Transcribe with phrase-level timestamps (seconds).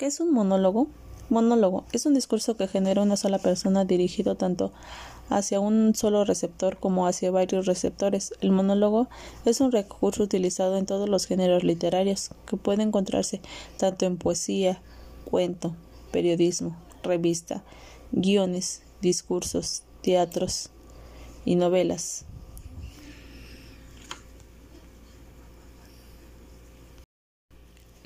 [0.00, 0.86] ¿Qué es un monólogo?
[1.28, 4.72] Monólogo es un discurso que genera una sola persona dirigido tanto
[5.28, 8.32] hacia un solo receptor como hacia varios receptores.
[8.40, 9.08] El monólogo
[9.44, 13.42] es un recurso utilizado en todos los géneros literarios, que puede encontrarse
[13.76, 14.80] tanto en poesía,
[15.26, 15.76] cuento,
[16.12, 17.62] periodismo, revista,
[18.10, 20.70] guiones, discursos, teatros
[21.44, 22.24] y novelas.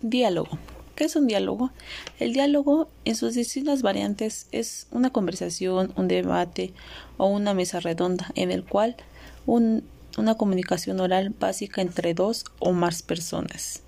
[0.02, 0.58] Diálogo.
[0.94, 1.72] ¿Qué es un diálogo?
[2.20, 6.72] El diálogo, en sus distintas variantes, es una conversación, un debate
[7.16, 8.96] o una mesa redonda en el cual
[9.46, 13.82] una comunicación oral básica entre dos o más personas.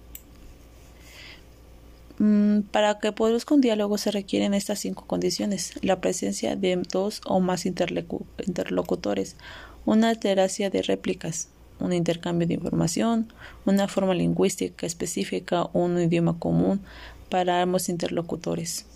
[2.19, 7.21] Mm, para que produzca un diálogo se requieren estas cinco condiciones: la presencia de dos
[7.27, 9.37] o más interlocutores,
[9.85, 11.49] una alteración de réplicas,
[11.81, 13.33] un intercambio de información,
[13.65, 16.81] una forma lingüística específica o un idioma común
[17.29, 18.87] para ambos interlocutores.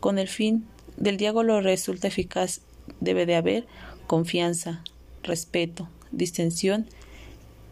[0.00, 0.64] Con el fin
[0.96, 2.60] del diálogo resulta eficaz
[3.00, 3.66] debe de haber
[4.06, 4.82] confianza,
[5.22, 6.86] respeto, distensión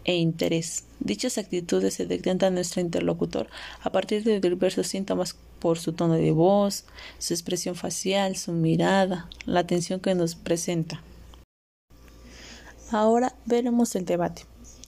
[0.05, 0.85] e interés.
[0.99, 3.47] Dichas actitudes se detectan a nuestro interlocutor
[3.81, 6.85] a partir de diversos síntomas por su tono de voz,
[7.17, 11.01] su expresión facial, su mirada, la atención que nos presenta.
[12.91, 14.45] Ahora veremos el debate.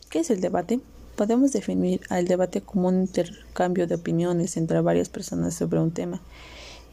[0.10, 0.80] ¿Qué es el debate?
[1.18, 6.22] Podemos definir al debate como un intercambio de opiniones entre varias personas sobre un tema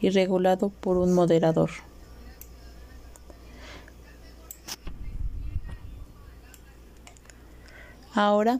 [0.01, 1.69] y regulado por un moderador.
[8.13, 8.59] Ahora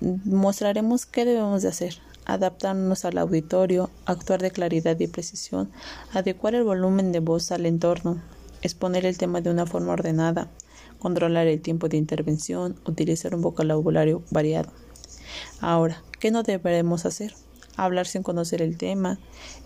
[0.00, 1.98] mostraremos qué debemos de hacer.
[2.26, 5.70] Adaptarnos al auditorio, actuar de claridad y precisión,
[6.14, 8.20] adecuar el volumen de voz al entorno,
[8.62, 10.48] exponer el tema de una forma ordenada,
[11.04, 14.72] controlar el tiempo de intervención, utilizar un vocabulario variado.
[15.60, 17.34] Ahora, ¿qué no deberemos hacer?
[17.76, 19.18] Hablar sin conocer el tema,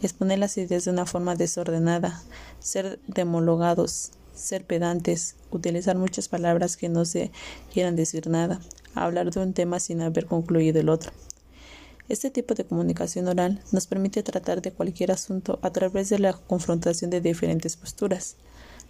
[0.02, 2.20] exponer las ideas de una forma desordenada,
[2.58, 7.30] ser demologados, ser pedantes, utilizar muchas palabras que no se
[7.72, 8.58] quieran decir nada,
[8.96, 11.12] hablar de un tema sin haber concluido el otro.
[12.08, 16.32] Este tipo de comunicación oral nos permite tratar de cualquier asunto a través de la
[16.32, 18.34] confrontación de diferentes posturas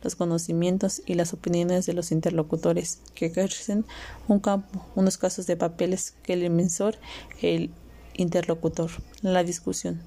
[0.03, 3.85] los conocimientos y las opiniones de los interlocutores, que ejercen
[4.29, 6.97] un campo, unos casos de papeles que el emisor,
[7.43, 7.71] el
[8.15, 8.91] interlocutor,
[9.23, 10.01] la discusión.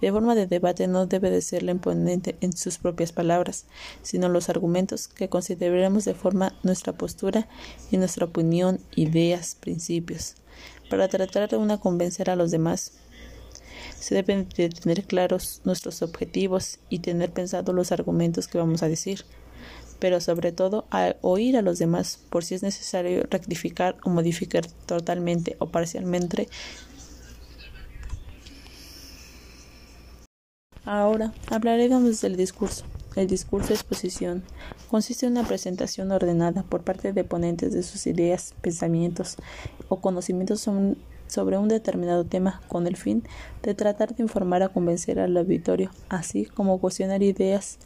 [0.00, 3.64] De forma de debate no debe de ser la imponente en sus propias palabras,
[4.02, 7.48] sino los argumentos que consideremos de forma nuestra postura
[7.90, 10.34] y nuestra opinión, ideas, principios,
[10.90, 12.92] para tratar de una convencer a los demás
[14.04, 18.88] se deben de tener claros nuestros objetivos y tener pensados los argumentos que vamos a
[18.88, 19.24] decir,
[19.98, 24.66] pero sobre todo a oír a los demás por si es necesario rectificar o modificar
[24.84, 26.48] totalmente o parcialmente.
[30.84, 32.84] Ahora hablaremos del discurso.
[33.16, 34.42] El discurso de exposición
[34.90, 39.36] consiste en una presentación ordenada por parte de ponentes de sus ideas, pensamientos
[39.88, 40.60] o conocimientos
[41.36, 43.24] un determinado tema con el fin
[43.62, 47.78] de tratar de informar o convencer al auditorio, así como cuestionar ideas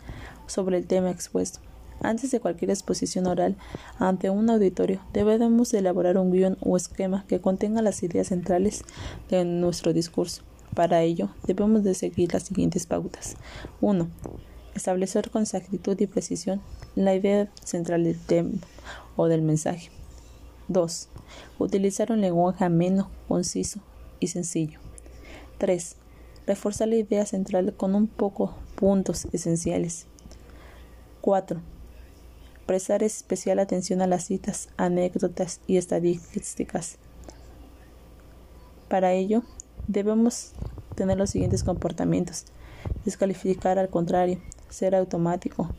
[0.46, 1.60] sobre el tema expuesto.
[2.00, 3.56] Antes de cualquier exposición oral
[3.98, 8.84] ante un auditorio, debemos elaborar un guion o esquema que contenga las ideas centrales
[9.28, 10.42] de nuestro discurso.
[10.74, 13.36] Para ello, debemos de seguir las siguientes pautas.
[13.80, 14.08] 1.
[14.74, 16.60] Establecer con exactitud y precisión
[16.94, 18.50] la idea central del tema
[19.16, 19.90] o del mensaje.
[20.68, 21.08] 2.
[21.58, 23.80] Utilizar un lenguaje ameno, conciso
[24.20, 24.78] y sencillo.
[25.58, 25.96] 3.
[26.46, 30.06] Reforzar la idea central con un poco puntos esenciales.
[31.20, 31.60] 4.
[32.66, 36.98] Prestar especial atención a las citas, anécdotas y estadísticas.
[38.88, 39.42] Para ello,
[39.86, 40.52] debemos
[40.94, 42.44] tener los siguientes comportamientos.
[43.04, 45.70] Descalificar al contrario, ser automático,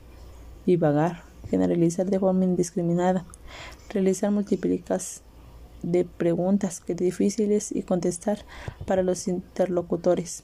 [0.66, 3.26] divagar, generalizar de forma indiscriminada,
[3.90, 5.22] realizar multiplicas
[5.82, 8.40] de preguntas que difíciles y contestar
[8.86, 10.44] para los interlocutores,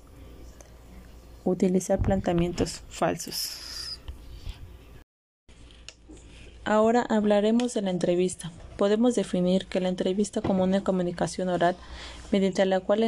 [1.44, 4.00] utilizar planteamientos falsos.
[6.64, 8.52] Ahora hablaremos de la entrevista.
[8.78, 11.76] Podemos definir que la entrevista como una comunicación oral
[12.32, 13.04] mediante la cual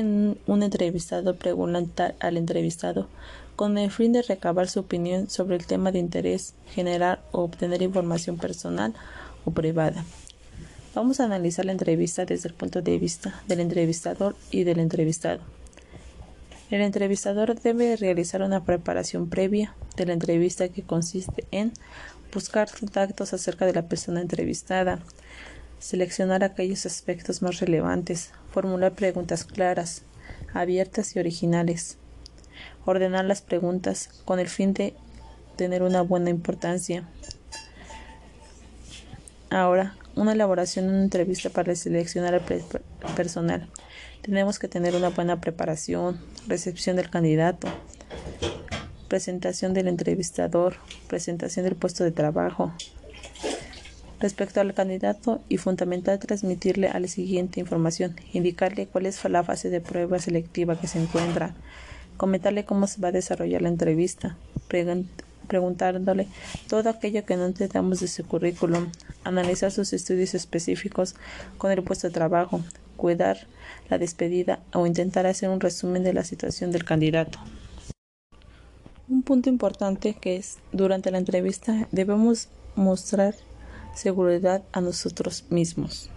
[0.45, 3.07] un entrevistado pregunta al entrevistado
[3.57, 7.81] con el fin de recabar su opinión sobre el tema de interés, generar o obtener
[7.81, 8.93] información personal
[9.45, 10.05] o privada.
[10.93, 15.41] Vamos a analizar la entrevista desde el punto de vista del entrevistador y del entrevistado.
[16.69, 21.71] El entrevistador debe realizar una preparación previa de la entrevista que consiste en
[22.33, 24.99] buscar datos acerca de la persona entrevistada,
[25.79, 30.03] seleccionar aquellos aspectos más relevantes, formular preguntas claras,
[30.53, 31.97] abiertas y originales,
[32.85, 34.95] ordenar las preguntas con el fin de
[35.55, 37.07] tener una buena importancia.
[39.49, 42.41] Ahora, una elaboración de una entrevista para seleccionar al
[43.15, 43.69] personal.
[44.21, 47.67] Tenemos que tener una buena preparación, recepción del candidato,
[49.07, 50.75] presentación del entrevistador,
[51.07, 52.73] presentación del puesto de trabajo.
[54.19, 59.69] Respecto al candidato y fundamental transmitirle a la siguiente información, indicarle cuál es la fase
[59.69, 61.53] de prueba selectiva que se encuentra,
[62.17, 64.35] comentarle cómo se va a desarrollar la entrevista,
[65.47, 66.27] preguntándole
[66.67, 68.89] todo aquello que no entendamos de su currículum,
[69.23, 71.13] analizar sus estudios específicos
[71.59, 72.61] con el puesto de trabajo,
[72.95, 73.45] cuidar
[73.87, 77.37] la despedida o intentar hacer un resumen de la situación del candidato.
[79.09, 83.35] Un punto importante que es durante la entrevista debemos mostrar
[83.97, 86.09] seguridad a nosotros mismos.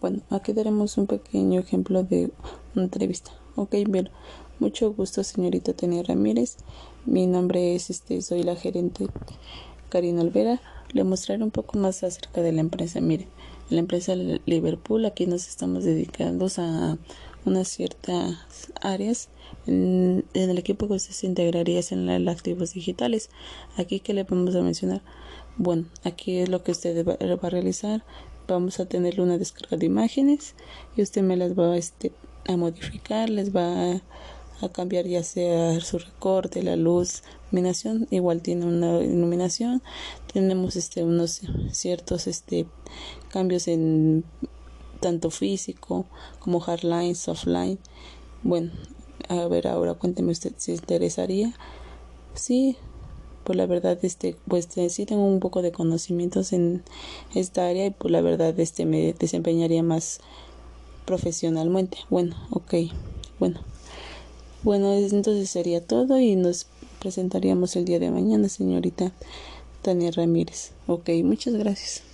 [0.00, 2.32] Bueno, aquí daremos un pequeño ejemplo de
[2.74, 3.30] una entrevista.
[3.54, 4.10] Ok, bien.
[4.58, 6.56] Mucho gusto, señorita Tania Ramírez.
[7.04, 9.06] Mi nombre es, este, soy la gerente
[9.90, 10.60] Karina Olvera.
[10.92, 13.00] Le mostraré un poco más acerca de la empresa.
[13.00, 13.28] Mire,
[13.70, 16.98] la empresa Liverpool, aquí nos estamos dedicando a
[17.44, 19.28] unas ciertas áreas.
[19.66, 23.30] En, el equipo que usted se integraría en el activos digitales.
[23.76, 25.02] Aquí que le vamos a mencionar.
[25.56, 28.04] Bueno, aquí es lo que usted va, a realizar.
[28.48, 30.54] Vamos a tener una descarga de imágenes
[30.96, 32.12] y usted me las va este,
[32.48, 34.02] a modificar, les va a,
[34.72, 39.82] cambiar ya sea su recorte, la luz, iluminación, igual tiene una iluminación.
[40.32, 41.40] Tenemos este unos
[41.72, 42.66] ciertos este
[43.30, 44.24] cambios en
[45.02, 46.06] tanto físico
[46.38, 47.78] como hardline, softline.
[48.42, 48.72] Bueno,
[49.28, 51.52] a ver ahora cuénteme usted si interesaría.
[52.34, 52.78] Sí,
[53.44, 56.82] pues la verdad este pues sí tengo un poco de conocimientos en
[57.34, 60.20] esta área y pues la verdad este me desempeñaría más
[61.04, 61.98] profesionalmente.
[62.08, 62.74] Bueno, ok,
[63.38, 63.60] bueno.
[64.62, 66.66] Bueno, entonces sería todo y nos
[67.00, 69.12] presentaríamos el día de mañana, señorita
[69.82, 70.70] Tania Ramírez.
[70.86, 72.11] Ok, muchas gracias.